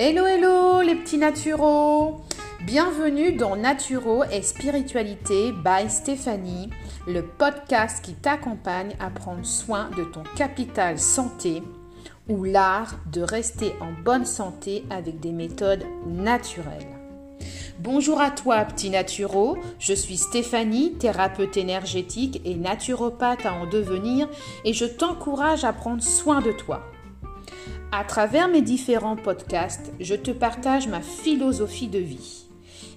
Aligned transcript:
Hello 0.00 0.26
hello 0.26 0.80
les 0.80 0.94
petits 0.94 1.18
naturaux 1.18 2.20
Bienvenue 2.60 3.32
dans 3.32 3.56
Naturo 3.56 4.22
et 4.30 4.42
Spiritualité 4.42 5.50
by 5.50 5.90
Stéphanie, 5.90 6.70
le 7.08 7.22
podcast 7.22 8.04
qui 8.04 8.14
t'accompagne 8.14 8.94
à 9.00 9.10
prendre 9.10 9.44
soin 9.44 9.90
de 9.96 10.04
ton 10.04 10.22
capital 10.36 11.00
santé 11.00 11.64
ou 12.28 12.44
l'art 12.44 12.94
de 13.12 13.22
rester 13.22 13.72
en 13.80 13.90
bonne 14.04 14.24
santé 14.24 14.84
avec 14.88 15.18
des 15.18 15.32
méthodes 15.32 15.84
naturelles. 16.06 16.86
Bonjour 17.80 18.20
à 18.20 18.30
toi, 18.30 18.64
petit 18.66 18.90
naturo. 18.90 19.58
Je 19.80 19.94
suis 19.94 20.16
Stéphanie, 20.16 20.92
thérapeute 20.92 21.56
énergétique 21.56 22.40
et 22.44 22.54
naturopathe 22.54 23.46
à 23.46 23.52
en 23.52 23.66
devenir, 23.66 24.28
et 24.64 24.72
je 24.72 24.84
t'encourage 24.84 25.64
à 25.64 25.72
prendre 25.72 26.04
soin 26.04 26.40
de 26.40 26.52
toi. 26.52 26.84
À 27.90 28.04
travers 28.04 28.48
mes 28.48 28.60
différents 28.60 29.16
podcasts, 29.16 29.92
je 29.98 30.14
te 30.14 30.30
partage 30.30 30.88
ma 30.88 31.00
philosophie 31.00 31.88
de 31.88 31.98
vie. 31.98 32.44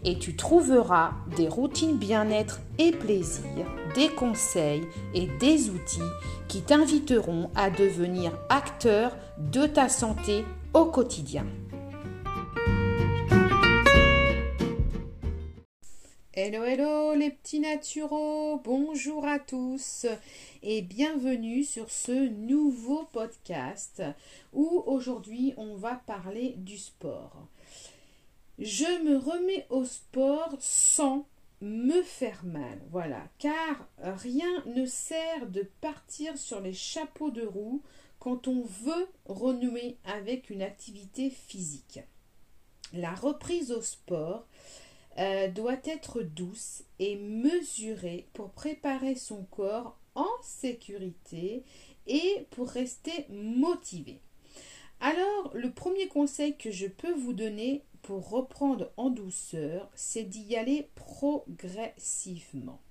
Et 0.04 0.20
tu 0.20 0.36
trouveras 0.36 1.12
des 1.38 1.48
routines 1.48 1.98
bien-être 1.98 2.59
et 2.77 2.91
plaisir, 2.91 3.66
des 3.96 4.09
conseils 4.09 4.84
et 5.13 5.27
des 5.40 5.70
outils 5.70 6.02
qui 6.49 6.62
t'inviteront 6.62 7.49
à 7.55 7.70
devenir 7.70 8.34
acteur 8.49 9.16
de 9.38 9.66
ta 9.66 9.88
santé 9.88 10.44
au 10.73 10.85
quotidien. 10.85 11.46
Hello, 16.44 16.63
hello 16.63 17.13
les 17.13 17.30
petits 17.30 17.59
naturaux, 17.59 18.59
bonjour 18.63 19.27
à 19.27 19.38
tous 19.38 20.08
et 20.63 20.82
bienvenue 20.82 21.63
sur 21.63 21.91
ce 21.91 22.30
nouveau 22.30 23.04
podcast 23.13 24.02
où 24.51 24.82
aujourd'hui 24.88 25.54
on 25.57 25.76
va 25.76 26.01
parler 26.07 26.55
du 26.57 26.79
sport. 26.79 27.46
Je 28.57 29.04
me 29.04 29.18
remets 29.18 29.68
au 29.70 29.85
sport 29.85 30.55
sans 30.60 31.27
me 31.62 32.01
faire 32.01 32.44
mal, 32.44 32.82
voilà, 32.90 33.21
car 33.38 33.88
rien 33.99 34.63
ne 34.66 34.88
sert 34.88 35.46
de 35.46 35.70
partir 35.79 36.40
sur 36.40 36.60
les 36.60 36.73
chapeaux 36.73 37.29
de 37.29 37.46
roue 37.46 37.84
quand 38.18 38.48
on 38.48 38.63
veut 38.63 39.07
renouer 39.26 39.98
avec 40.05 40.49
une 40.49 40.63
activité 40.63 41.29
physique. 41.29 41.99
La 42.94 43.13
reprise 43.13 43.71
au 43.71 43.84
sport 43.84 44.48
euh, 45.22 45.48
doit 45.50 45.77
être 45.86 46.24
douce 46.24 46.84
et 46.98 47.16
mesurée 47.16 48.27
pour 48.34 48.50
préparer 48.50 49.14
son 49.14 49.44
corps 49.44 49.96
en 50.16 50.32
sécurité 50.41 51.63
et 52.08 52.48
pour 52.50 52.68
rester 52.68 53.28
motivé. 53.30 54.20
Alors, 55.00 55.52
le 55.54 55.72
premier 55.72 56.08
conseil 56.08 56.58
que 56.58 56.72
je 56.72 56.88
peux 56.88 57.13
vous 57.13 57.34
donner 57.34 57.84
pour 58.02 58.30
reprendre 58.30 58.91
en 58.98 59.12
douceur, 59.12 59.91
c'est 59.94 60.24
d'y 60.24 60.55
aller 60.55 60.90
progressivement. 60.96 62.82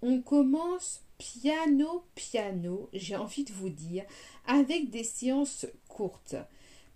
On 0.00 0.22
commence 0.22 1.04
piano 1.18 2.04
piano, 2.14 2.88
j'ai 2.94 3.16
envie 3.16 3.44
de 3.44 3.52
vous 3.52 3.70
dire, 3.70 4.04
avec 4.46 4.88
des 4.88 5.04
séances 5.04 5.66
courtes. 5.88 6.36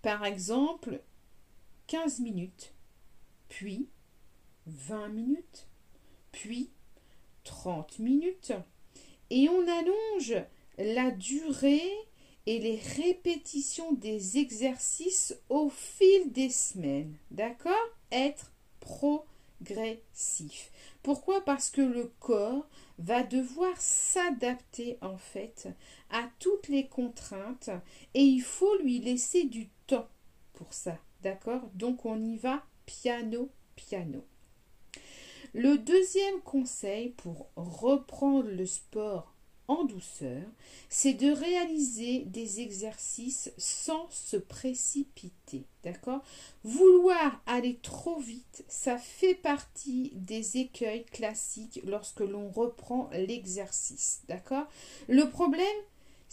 Par 0.01 0.25
exemple, 0.25 1.01
15 1.85 2.19
minutes, 2.21 2.73
puis 3.47 3.87
20 4.67 5.09
minutes, 5.09 5.67
puis 6.31 6.71
30 7.43 7.99
minutes, 7.99 8.53
et 9.29 9.49
on 9.49 9.67
allonge 9.67 10.35
la 10.77 11.11
durée 11.11 11.91
et 12.45 12.59
les 12.59 12.77
répétitions 12.77 13.93
des 13.93 14.37
exercices 14.37 15.35
au 15.49 15.69
fil 15.69 16.31
des 16.31 16.49
semaines. 16.49 17.15
D'accord? 17.29 17.73
Être 18.11 18.51
progressif. 18.79 20.71
Pourquoi? 21.03 21.45
Parce 21.45 21.69
que 21.69 21.81
le 21.81 22.11
corps 22.19 22.67
va 22.97 23.23
devoir 23.23 23.79
s'adapter 23.79 24.97
en 25.01 25.17
fait 25.17 25.67
à 26.09 26.29
toutes 26.39 26.67
les 26.67 26.87
contraintes 26.87 27.69
et 28.13 28.23
il 28.23 28.41
faut 28.41 28.77
lui 28.79 28.99
laisser 28.99 29.45
du 29.45 29.69
temps 29.87 30.09
pour 30.53 30.73
ça. 30.73 30.97
D'accord? 31.21 31.69
Donc 31.73 32.05
on 32.05 32.21
y 32.21 32.37
va 32.37 32.63
piano 32.85 33.49
piano. 33.75 34.25
Le 35.53 35.77
deuxième 35.77 36.39
conseil 36.41 37.09
pour 37.09 37.49
reprendre 37.57 38.49
le 38.49 38.65
sport 38.65 39.33
en 39.67 39.83
douceur, 39.83 40.43
c'est 40.89 41.13
de 41.13 41.31
réaliser 41.31 42.19
des 42.25 42.61
exercices 42.61 43.51
sans 43.57 44.09
se 44.09 44.37
précipiter. 44.37 45.65
D'accord? 45.83 46.23
Vouloir 46.63 47.41
aller 47.45 47.79
trop 47.81 48.19
vite, 48.19 48.63
ça 48.67 48.97
fait 48.97 49.35
partie 49.35 50.11
des 50.15 50.57
écueils 50.57 51.05
classiques 51.05 51.81
lorsque 51.85 52.21
l'on 52.21 52.49
reprend 52.49 53.09
l'exercice. 53.13 54.21
D'accord? 54.27 54.67
Le 55.07 55.29
problème, 55.29 55.65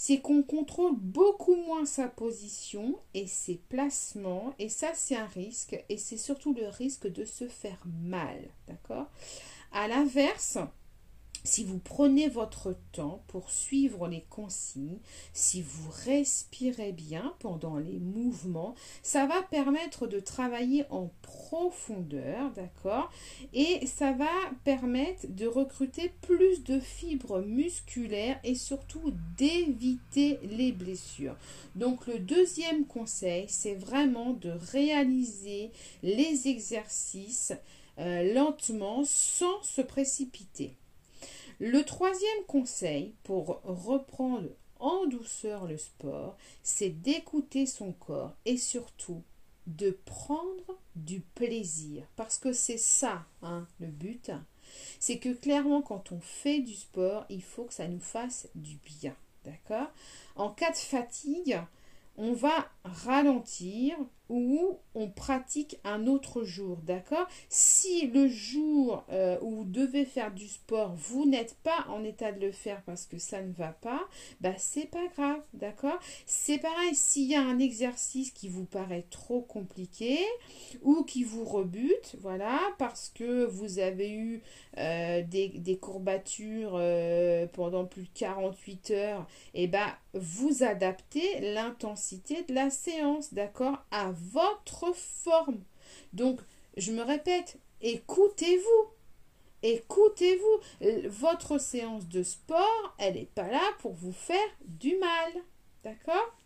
c'est 0.01 0.21
qu'on 0.21 0.45
contrôle 0.45 0.95
beaucoup 0.95 1.57
moins 1.57 1.85
sa 1.85 2.07
position 2.07 3.01
et 3.15 3.27
ses 3.27 3.57
placements, 3.69 4.55
et 4.61 4.69
ça 4.69 4.93
c'est 4.95 5.17
un 5.17 5.27
risque, 5.27 5.85
et 5.89 5.99
c'est 5.99 6.17
surtout 6.17 6.55
le 6.55 6.69
risque 6.69 7.09
de 7.09 7.25
se 7.25 7.49
faire 7.49 7.83
mal, 8.05 8.39
d'accord? 8.69 9.11
À 9.73 9.89
l'inverse, 9.89 10.57
si 11.45 11.65
vous 11.65 11.79
prenez 11.79 12.29
votre 12.29 12.77
temps 12.93 13.23
pour 13.29 13.51
suivre 13.51 14.09
les 14.09 14.25
consignes, 14.29 14.99
si 15.33 15.63
vous 15.63 15.91
respirez 16.05 16.93
bien 16.93 17.35
pendant 17.39 17.79
les 17.79 17.99
mouvements, 17.99 18.75
ça 19.03 19.27
va 19.27 19.43
permettre 19.43 20.07
de 20.07 20.21
travailler 20.21 20.85
en 20.91 21.11
profondeur, 21.23 22.51
d'accord? 22.53 23.11
Et 23.53 23.87
ça 23.87 24.13
va 24.13 24.31
permettre 24.65 25.27
de 25.29 25.47
recruter 25.47 26.13
plus 26.23 26.65
de 26.65 26.81
fibres 26.81 27.41
musculaires 27.41 28.41
et 28.45 28.55
surtout 28.55 29.13
d'éviter 29.37 30.39
les 30.43 30.73
blessures. 30.73 31.37
Donc 31.75 32.07
le 32.07 32.19
deuxième 32.19 32.87
conseil, 32.87 33.47
c'est 33.49 33.75
vraiment 33.75 34.33
de 34.33 34.51
réaliser 34.73 35.71
les 36.03 36.49
exercices 36.49 37.53
euh, 37.99 38.33
lentement 38.33 39.03
sans 39.05 39.63
se 39.63 39.81
précipiter. 39.81 40.75
Le 41.61 41.83
troisième 41.85 42.45
conseil 42.47 43.15
pour 43.25 43.61
reprendre 43.65 44.49
en 44.79 45.07
douceur 45.07 45.67
le 45.67 45.77
sport, 45.77 46.37
c'est 46.63 46.91
d'écouter 46.91 47.67
son 47.67 47.93
corps 47.93 48.37
et 48.45 48.57
surtout 48.57 49.23
de 49.67 49.91
prendre 50.05 50.79
du 50.95 51.21
plaisir. 51.21 52.05
Parce 52.17 52.39
que 52.39 52.53
c'est 52.53 52.79
ça, 52.79 53.27
hein, 53.43 53.67
le 53.81 53.89
but. 53.89 54.31
C'est 55.01 55.19
que 55.19 55.33
clairement, 55.33 55.83
quand 55.83 56.13
on 56.13 56.21
fait 56.21 56.61
du 56.61 56.75
sport, 56.75 57.27
il 57.29 57.43
faut 57.43 57.65
que 57.65 57.75
ça 57.75 57.89
nous 57.89 58.01
fasse 58.01 58.49
du 58.55 58.77
bien. 58.77 59.17
D'accord? 59.45 59.91
En 60.37 60.51
cas 60.51 60.71
de 60.71 60.77
fatigue, 60.77 61.61
on 62.17 62.35
va 62.35 62.71
ralentir 62.85 63.97
ou 64.29 64.79
on 64.95 65.09
pratique 65.09 65.79
un 65.85 66.07
autre 66.07 66.43
jour, 66.43 66.79
d'accord? 66.83 67.27
Si 67.49 68.09
le 68.09 68.29
jour 68.29 69.05
euh, 69.11 69.39
où 69.43 69.51
vous 69.57 69.65
devez 69.65 70.05
faire 70.05 70.33
du 70.33 70.49
sport, 70.49 70.95
vous 70.97 71.25
n'êtes 71.25 71.55
pas 71.63 71.87
en 71.89 72.05
état 72.05 72.33
de 72.33 72.41
le 72.41 72.53
faire 72.53 72.83
parce 72.83 73.07
que 73.07 73.19
ça 73.19 73.43
ne 73.43 73.53
va 73.53 73.69
pas, 73.69 74.03
bah 74.41 74.55
c'est 74.59 74.91
pas 74.91 75.07
grave, 75.17 75.41
d'accord? 75.55 75.99
C'est 76.27 76.59
pareil, 76.59 76.95
s'il 76.95 77.29
y 77.29 77.35
a 77.35 77.43
un 77.43 77.59
exercice 77.59 78.31
qui 78.31 78.49
vous 78.49 78.65
paraît 78.65 79.07
trop 79.11 79.41
compliqué 79.41 80.19
ou 80.83 81.05
qui 81.05 81.25
vous 81.25 81.45
rebute, 81.45 82.17
voilà, 82.21 82.61
parce 82.79 83.11
que 83.15 83.45
vous 83.45 83.79
avez 83.79 84.11
eu 84.11 84.43
euh, 84.79 85.23
des, 85.23 85.79
courbatures 85.81 86.73
euh, 86.75 87.47
pendant 87.53 87.85
plus 87.85 88.03
de 88.03 88.09
48 88.15 88.91
heures, 88.91 89.27
et 89.55 89.65
eh 89.65 89.67
bah 89.69 89.97
vous 90.15 90.63
adaptez 90.63 91.53
l'intensité 91.55 92.43
de 92.49 92.55
la 92.55 92.71
séance, 92.71 93.33
d'accord? 93.35 93.85
Votre 94.33 94.93
forme. 94.95 95.63
Donc, 96.13 96.41
je 96.77 96.93
me 96.93 97.03
répète, 97.03 97.59
écoutez-vous. 97.81 98.91
Écoutez-vous. 99.63 101.09
Votre 101.09 101.59
séance 101.59 102.07
de 102.09 102.23
sport, 102.23 102.95
elle 102.99 103.15
n'est 103.15 103.25
pas 103.35 103.49
là 103.49 103.63
pour 103.81 103.93
vous 103.93 104.13
faire 104.13 104.39
du 104.65 104.97
mal. 104.97 105.33
D'accord? 105.83 106.37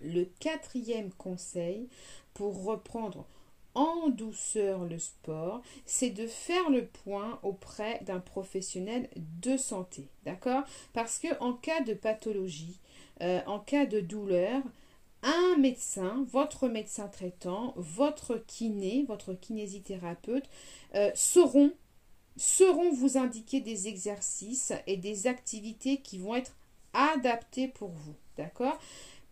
Le 0.00 0.24
quatrième 0.24 1.12
conseil 1.12 1.88
pour 2.34 2.64
reprendre 2.64 3.26
en 3.74 4.08
douceur 4.08 4.84
le 4.84 4.98
sport, 4.98 5.62
c'est 5.86 6.10
de 6.10 6.26
faire 6.26 6.70
le 6.70 6.86
point 6.86 7.38
auprès 7.42 8.00
d'un 8.04 8.20
professionnel 8.20 9.08
de 9.16 9.56
santé. 9.56 10.08
D'accord? 10.24 10.64
Parce 10.92 11.18
que 11.18 11.28
en 11.40 11.52
cas 11.52 11.80
de 11.82 11.94
pathologie, 11.94 12.78
euh, 13.22 13.40
en 13.46 13.60
cas 13.60 13.86
de 13.86 14.00
douleur, 14.00 14.62
un 15.22 15.56
médecin, 15.56 16.24
votre 16.30 16.68
médecin 16.68 17.08
traitant, 17.08 17.74
votre 17.76 18.36
kiné, 18.46 19.04
votre 19.06 19.34
kinésithérapeute 19.34 20.48
euh, 20.94 21.10
sauront, 21.14 21.72
vous 22.92 23.18
indiquer 23.18 23.60
des 23.60 23.88
exercices 23.88 24.72
et 24.86 24.96
des 24.96 25.26
activités 25.26 25.98
qui 25.98 26.18
vont 26.18 26.34
être 26.34 26.56
adaptés 26.92 27.68
pour 27.68 27.90
vous. 27.90 28.14
D'accord? 28.36 28.78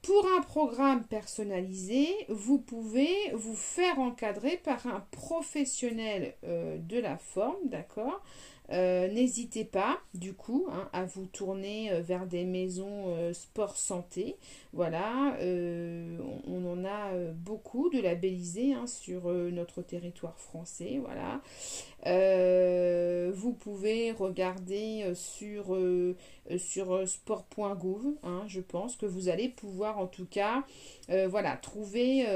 Pour 0.02 0.26
un 0.36 0.42
programme 0.42 1.04
personnalisé, 1.04 2.08
vous 2.28 2.58
pouvez 2.58 3.14
vous 3.32 3.56
faire 3.56 3.98
encadrer 3.98 4.58
par 4.58 4.86
un 4.86 5.04
professionnel 5.10 6.34
de 6.42 6.98
la 6.98 7.18
forme, 7.18 7.68
d'accord? 7.68 8.22
Euh, 8.70 9.08
n'hésitez 9.08 9.64
pas, 9.64 9.98
du 10.14 10.34
coup, 10.34 10.66
hein, 10.70 10.88
à 10.92 11.04
vous 11.04 11.26
tourner 11.26 11.90
euh, 11.90 12.00
vers 12.00 12.26
des 12.26 12.44
maisons 12.44 13.04
euh, 13.08 13.32
sport 13.32 13.76
santé. 13.76 14.36
Voilà, 14.74 15.36
on, 15.40 16.64
en 16.66 16.84
a 16.84 17.10
beaucoup 17.34 17.88
de 17.88 18.00
labellisés 18.00 18.74
hein, 18.74 18.86
sur 18.86 19.28
notre 19.32 19.80
territoire 19.80 20.38
français. 20.38 21.00
Voilà. 21.02 21.40
vous 23.32 23.52
pouvez 23.54 24.12
regarder 24.12 25.10
sur, 25.14 25.76
sur 26.58 27.08
sport.gouv. 27.08 28.14
Hein, 28.22 28.44
je 28.46 28.60
pense 28.60 28.94
que 28.96 29.06
vous 29.06 29.30
allez 29.30 29.48
pouvoir 29.48 29.98
en 29.98 30.06
tout 30.06 30.26
cas 30.26 30.64
voilà, 31.08 31.56
trouver, 31.56 32.26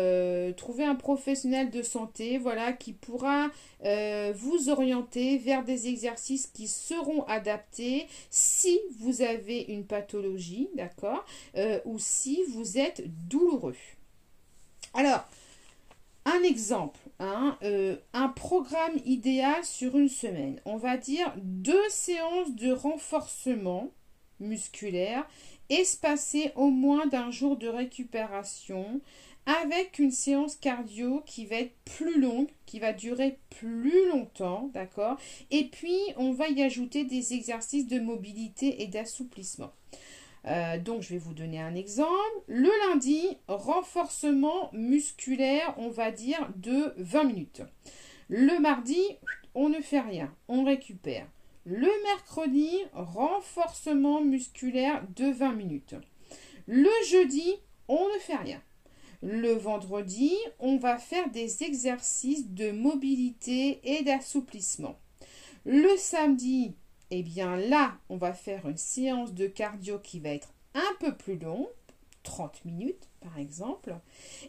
trouver 0.57 0.85
un 0.85 0.97
professionnel 0.97 1.71
de 1.71 1.83
santé 1.83 2.39
voilà, 2.39 2.73
qui 2.73 2.95
pourra 2.95 3.51
vous 3.83 4.71
orienter 4.71 5.37
vers 5.37 5.65
des 5.65 5.87
exercices 5.89 6.22
qui 6.53 6.69
seront 6.69 7.25
adaptés 7.25 8.07
si 8.31 8.79
vous 9.01 9.23
avez 9.23 9.63
une 9.63 9.85
pathologie, 9.85 10.69
d'accord, 10.75 11.25
euh, 11.57 11.81
ou 11.85 11.99
si 11.99 12.43
vous 12.51 12.79
êtes 12.79 13.03
douloureux. 13.29 13.77
Alors, 14.95 15.25
un 16.25 16.43
exemple, 16.43 17.01
hein, 17.19 17.59
euh, 17.63 17.97
un 18.13 18.29
programme 18.29 18.99
idéal 19.05 19.65
sur 19.65 19.99
une 19.99 20.09
semaine. 20.09 20.61
On 20.65 20.77
va 20.77 20.97
dire 20.97 21.33
deux 21.37 21.89
séances 21.89 22.55
de 22.55 22.73
renforcement 22.73 23.91
musculaire 24.39 25.27
espacées 25.69 26.53
au 26.55 26.69
moins 26.69 27.07
d'un 27.07 27.31
jour 27.31 27.57
de 27.57 27.69
récupération 27.69 29.01
avec 29.47 29.99
une 29.99 30.11
séance 30.11 30.57
cardio 30.57 31.23
qui 31.27 31.47
va 31.47 31.57
être 31.57 31.75
plus 31.85 32.21
longue, 32.21 32.49
qui 32.67 32.79
va 32.79 32.93
durer 32.93 33.39
plus 33.51 34.09
longtemps, 34.09 34.71
d'accord? 34.73 35.19
Et 35.51 35.65
puis, 35.65 35.99
on 36.17 36.33
va 36.33 36.49
y 36.49 36.63
ajouter 36.63 37.05
des 37.05 37.35
exercices 37.35 37.89
de 37.89 37.99
mobilité 37.99 38.83
et 38.83 38.87
d'assouplissement. 38.87 39.73
Euh, 40.47 40.79
donc, 40.79 41.03
je 41.03 41.11
vais 41.11 41.19
vous 41.19 41.35
donner 41.35 41.61
un 41.61 41.75
exemple. 41.75 42.13
Le 42.47 42.71
lundi, 42.89 43.37
renforcement 43.49 44.71
musculaire, 44.73 45.75
on 45.77 45.89
va 45.89 46.11
dire, 46.11 46.49
de 46.57 46.95
20 46.99 47.25
minutes. 47.25 47.63
Le 48.29 48.61
mardi, 48.61 49.01
on 49.55 49.69
ne 49.69 49.81
fait 49.81 50.01
rien, 50.01 50.35
on 50.49 50.65
récupère. 50.65 51.27
Le 51.65 51.91
mercredi, 52.05 52.71
renforcement 52.93 54.21
musculaire 54.21 55.05
de 55.15 55.27
20 55.31 55.53
minutes. 55.53 55.95
Le 56.67 56.91
jeudi, 57.09 57.55
on 57.89 58.09
ne 58.09 58.19
fait 58.19 58.37
rien. 58.37 58.61
Le 59.23 59.53
vendredi, 59.53 60.35
on 60.59 60.79
va 60.79 60.99
faire 60.99 61.31
des 61.31 61.63
exercices 61.63 62.49
de 62.49 62.73
mobilité 62.73 63.81
et 63.85 64.03
d'assouplissement. 64.03 64.99
Le 65.65 65.97
samedi, 65.97 66.75
eh 67.13 67.23
bien 67.23 67.57
là, 67.57 67.97
on 68.09 68.17
va 68.17 68.33
faire 68.33 68.69
une 68.69 68.77
séance 68.77 69.33
de 69.33 69.47
cardio 69.47 70.01
qui 70.01 70.19
va 70.19 70.31
être 70.31 70.53
un 70.75 70.95
peu 70.99 71.15
plus 71.15 71.39
longue, 71.39 71.69
30 72.25 72.65
minutes 72.65 73.09
par 73.21 73.39
exemple. 73.39 73.95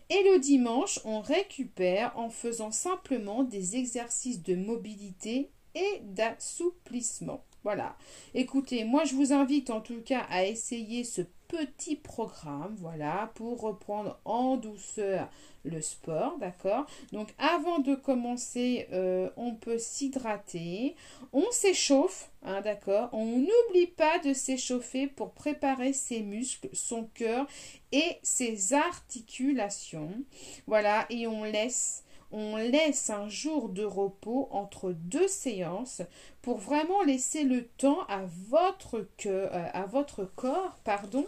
Et 0.10 0.24
le 0.32 0.40
dimanche, 0.40 1.00
on 1.06 1.22
récupère 1.22 2.18
en 2.18 2.30
faisant 2.30 2.72
simplement 2.72 3.44
des 3.44 3.76
exercices 3.76 4.42
de 4.42 4.56
mobilité 4.56 5.52
et 5.76 6.02
d'assouplissement. 6.02 7.44
Voilà. 7.64 7.96
Écoutez, 8.34 8.86
moi 8.86 9.04
je 9.06 9.14
vous 9.14 9.34
invite 9.34 9.70
en 9.70 9.82
tout 9.82 10.02
cas 10.02 10.26
à 10.30 10.46
essayer 10.46 11.04
ce 11.04 11.22
petit 11.54 11.96
programme, 11.96 12.76
voilà, 12.80 13.32
pour 13.36 13.62
reprendre 13.62 14.20
en 14.26 14.58
douceur 14.58 15.30
le 15.64 15.82
sport, 15.82 16.38
d'accord? 16.40 16.86
Donc 17.12 17.34
avant 17.38 17.80
de 17.80 17.94
commencer, 17.96 18.88
euh, 18.92 19.30
on 19.38 19.54
peut 19.54 19.78
s'hydrater, 19.78 20.96
on 21.32 21.46
s'échauffe, 21.52 22.32
hein, 22.42 22.62
d'accord? 22.62 23.10
On 23.14 23.26
n'oublie 23.26 23.88
pas 23.96 24.20
de 24.20 24.34
s'échauffer 24.34 25.08
pour 25.08 25.32
préparer 25.32 25.94
ses 25.94 26.22
muscles, 26.22 26.70
son 26.74 27.06
cœur 27.14 27.46
et 27.92 28.18
ses 28.24 28.74
articulations, 28.74 30.24
voilà, 30.66 31.06
et 31.10 31.28
on 31.28 31.44
laisse 31.44 32.04
on 32.36 32.56
laisse 32.56 33.12
un 33.12 33.30
jour 33.30 33.70
de 33.70 33.84
repos 33.84 34.48
entre 34.50 34.92
deux 34.92 35.28
séances 35.28 36.02
pour 36.42 36.58
vraiment 36.58 37.04
laisser 37.04 37.44
le 37.44 37.68
temps 37.68 38.00
à 38.10 38.24
votre, 38.50 39.08
euh, 39.28 39.48
à 39.52 39.86
votre 39.86 40.26
corps 40.26 40.80
pardon, 40.84 41.28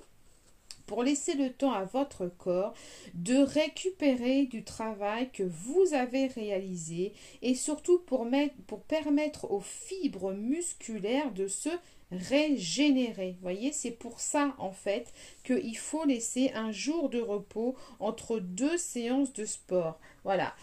pour 0.86 1.04
laisser 1.04 1.34
le 1.34 1.52
temps 1.52 1.74
à 1.74 1.86
votre 1.86 2.28
corps 2.28 2.74
de 3.14 3.38
récupérer 3.38 4.46
du 4.46 4.64
travail 4.64 5.30
que 5.32 5.44
vous 5.44 5.94
avez 5.94 6.28
réalisé 6.28 7.14
et 7.42 7.56
surtout 7.56 8.00
pour, 8.00 8.28
pour 8.68 8.82
permettre 8.82 9.52
aux 9.52 9.62
fibres 9.62 10.34
musculaires 10.34 11.32
de 11.32 11.48
se 11.48 11.70
régénérer. 12.12 13.38
Voyez, 13.42 13.72
c'est 13.72 13.92
pour 13.92 14.20
ça 14.20 14.56
en 14.58 14.72
fait 14.72 15.12
qu'il 15.44 15.78
faut 15.78 16.06
laisser 16.06 16.52
un 16.54 16.72
jour 16.72 17.10
de 17.10 17.20
repos 17.20 17.76
entre 18.00 18.40
deux 18.40 18.78
séances 18.78 19.34
de 19.34 19.46
sport. 19.46 20.00
Voilà. 20.24 20.56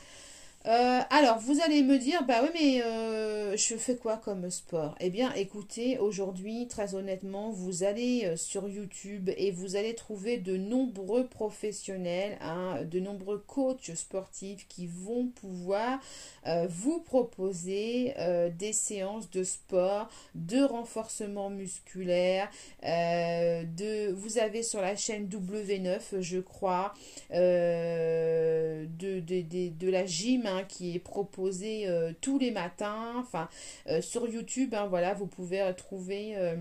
Euh, 0.66 1.00
alors, 1.10 1.38
vous 1.40 1.60
allez 1.60 1.82
me 1.82 1.98
dire, 1.98 2.24
bah 2.24 2.36
oui, 2.42 2.48
mais 2.54 2.82
euh, 2.84 3.56
je 3.56 3.74
fais 3.76 3.96
quoi 3.96 4.16
comme 4.16 4.48
sport? 4.48 4.94
Eh 5.00 5.10
bien, 5.10 5.32
écoutez, 5.34 5.98
aujourd'hui, 5.98 6.68
très 6.68 6.94
honnêtement, 6.94 7.50
vous 7.50 7.82
allez 7.82 8.26
euh, 8.26 8.36
sur 8.36 8.68
YouTube 8.68 9.28
et 9.36 9.50
vous 9.50 9.74
allez 9.74 9.94
trouver 9.96 10.36
de 10.38 10.56
nombreux 10.56 11.26
professionnels, 11.26 12.38
hein, 12.40 12.84
de 12.84 13.00
nombreux 13.00 13.38
coachs 13.38 13.92
sportifs 13.96 14.68
qui 14.68 14.86
vont 14.86 15.28
pouvoir 15.28 16.00
vous 16.68 16.98
proposer 17.00 18.14
des 18.58 18.72
séances 18.72 19.30
de 19.30 19.44
sport, 19.44 20.08
de 20.34 20.62
renforcement 20.62 21.50
musculaire. 21.50 22.50
de, 22.82 24.12
vous 24.12 24.38
avez 24.38 24.62
sur 24.62 24.80
la 24.80 24.96
chaîne 24.96 25.28
W9, 25.28 26.20
je 26.20 26.38
crois, 26.40 26.94
de, 29.22 29.90
la 29.90 30.06
gym 30.06 30.42
Hein, 30.46 30.64
qui 30.68 30.94
est 30.94 30.98
proposé 30.98 31.88
euh, 31.88 32.12
tous 32.20 32.38
les 32.38 32.50
matins. 32.50 33.14
Enfin, 33.18 33.48
euh, 33.86 34.00
sur 34.00 34.26
YouTube, 34.26 34.74
hein, 34.74 34.86
voilà, 34.86 35.14
vous 35.14 35.26
pouvez 35.26 35.72
trouver 35.76 36.36
euh, 36.36 36.56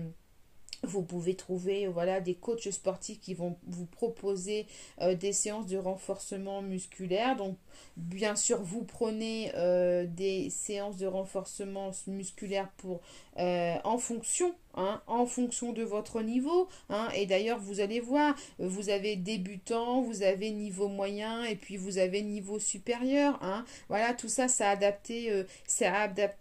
vous 0.84 1.02
pouvez 1.02 1.36
trouver 1.36 1.86
voilà 1.86 2.20
des 2.20 2.34
coachs 2.34 2.68
sportifs 2.72 3.20
qui 3.20 3.34
vont 3.34 3.56
vous 3.68 3.86
proposer 3.86 4.66
des 5.00 5.32
séances 5.32 5.68
de 5.68 5.76
renforcement 5.76 6.60
musculaire. 6.60 7.36
Donc 7.36 7.56
bien 7.96 8.34
sûr 8.34 8.60
vous 8.60 8.82
prenez 8.82 9.52
des 10.08 10.50
séances 10.50 10.96
de 10.96 11.06
renforcement 11.06 11.92
musculaire 12.08 12.68
pour 12.78 13.00
en 13.36 13.98
fonction 13.98 14.56
Hein, 14.74 15.02
en 15.06 15.26
fonction 15.26 15.72
de 15.72 15.82
votre 15.82 16.22
niveau. 16.22 16.68
Hein. 16.88 17.08
et 17.14 17.26
d'ailleurs, 17.26 17.58
vous 17.58 17.80
allez 17.80 18.00
voir, 18.00 18.34
vous 18.58 18.88
avez 18.88 19.16
débutant, 19.16 20.00
vous 20.00 20.22
avez 20.22 20.50
niveau 20.50 20.88
moyen 20.88 21.44
et 21.44 21.56
puis 21.56 21.76
vous 21.76 21.98
avez 21.98 22.22
niveau 22.22 22.58
supérieur. 22.58 23.38
Hein. 23.42 23.66
voilà, 23.88 24.14
tout 24.14 24.28
ça, 24.28 24.48
c'est 24.48 24.64
adapté, 24.64 25.30
euh, 25.30 25.44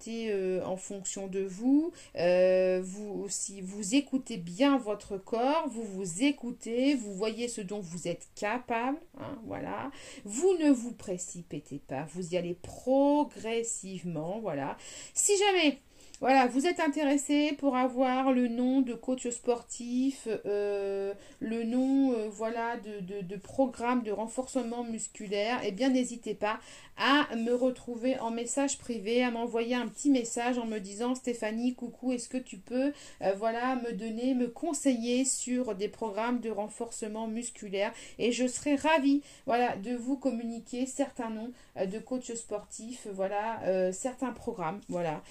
euh, 0.07 0.63
en 0.63 0.77
fonction 0.77 1.27
de 1.27 1.41
vous. 1.41 1.91
Euh, 2.15 2.81
vous. 2.81 3.25
Si 3.27 3.61
vous 3.61 3.95
écoutez 3.95 4.38
bien 4.38 4.77
votre 4.77 5.17
corps, 5.17 5.67
vous 5.69 5.83
vous 5.83 6.23
écoutez, 6.23 6.95
vous 6.95 7.13
voyez 7.13 7.47
ce 7.47 7.61
dont 7.61 7.81
vous 7.81 8.07
êtes 8.07 8.29
capable. 8.35 8.97
voilà, 9.45 9.91
vous 10.23 10.57
ne 10.57 10.71
vous 10.71 10.93
précipitez 10.93 11.79
pas, 11.85 12.07
vous 12.13 12.33
y 12.33 12.38
allez 12.38 12.53
progressivement. 12.53 14.39
Voilà, 14.39 14.77
si 15.13 15.33
jamais 15.38 15.79
voilà, 16.21 16.45
vous 16.45 16.67
êtes 16.67 16.79
intéressé 16.79 17.53
pour 17.57 17.75
avoir 17.75 18.31
le 18.31 18.47
nom 18.47 18.81
de 18.81 18.93
coach 18.93 19.27
sportif, 19.29 20.27
euh, 20.45 21.15
le 21.39 21.63
nom 21.63 22.13
euh, 22.13 22.29
voilà 22.29 22.77
de, 22.77 23.21
de, 23.21 23.35
programme 23.37 24.03
de 24.03 24.11
renforcement 24.11 24.83
musculaire, 24.83 25.59
eh 25.63 25.71
bien 25.71 25.89
n'hésitez 25.89 26.35
pas 26.35 26.59
à 26.95 27.35
me 27.35 27.55
retrouver 27.55 28.19
en 28.19 28.29
message 28.29 28.77
privé, 28.77 29.23
à 29.23 29.31
m'envoyer 29.31 29.73
un 29.73 29.87
petit 29.87 30.11
message 30.11 30.59
en 30.59 30.67
me 30.67 30.77
disant 30.77 31.15
Stéphanie, 31.15 31.73
coucou, 31.73 32.11
est-ce 32.11 32.29
que 32.29 32.37
tu 32.37 32.57
peux 32.57 32.93
euh, 33.23 33.33
voilà 33.35 33.77
me 33.77 33.91
donner, 33.91 34.35
me 34.35 34.47
conseiller 34.47 35.25
sur 35.25 35.73
des 35.73 35.87
programmes 35.87 36.39
de 36.39 36.51
renforcement 36.51 37.27
musculaire? 37.27 37.93
Et 38.19 38.31
je 38.31 38.45
serai 38.45 38.75
ravie 38.75 39.23
voilà 39.47 39.75
de 39.75 39.95
vous 39.95 40.17
communiquer 40.17 40.85
certains 40.85 41.31
noms 41.31 41.51
de 41.83 41.97
coachs 41.97 42.35
sportifs, 42.35 43.07
voilà 43.11 43.91
certains 43.91 44.33
programmes, 44.33 44.81
voilà. 44.87 45.23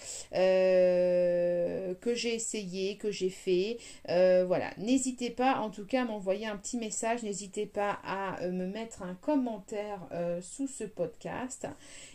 Euh, 0.81 1.95
que 2.01 2.15
j'ai 2.15 2.35
essayé, 2.35 2.97
que 2.97 3.11
j'ai 3.11 3.31
fait. 3.31 3.79
Euh, 4.09 4.45
voilà, 4.47 4.71
n'hésitez 4.79 5.31
pas 5.31 5.61
en 5.61 5.71
tout 5.71 5.85
cas 5.85 6.03
à 6.03 6.05
m'envoyer 6.05 6.47
un 6.47 6.57
petit 6.57 6.79
message, 6.79 7.23
n'hésitez 7.23 7.67
pas 7.67 7.99
à 8.05 8.49
me 8.49 8.67
mettre 8.67 9.03
un 9.03 9.15
commentaire 9.15 10.01
sous 10.41 10.67
ce 10.67 10.85
podcast. 10.85 11.67